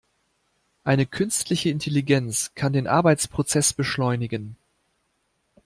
Eine 0.83 1.05
künstliche 1.05 1.69
Intelligenz 1.69 2.55
kann 2.55 2.73
den 2.73 2.87
Arbeitsprozess 2.87 3.71
beschleunigen. 3.73 4.55